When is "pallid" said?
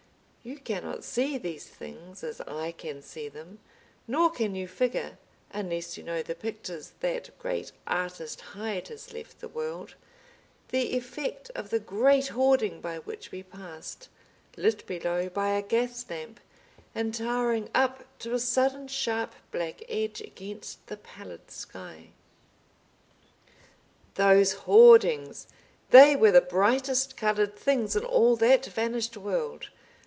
20.97-21.51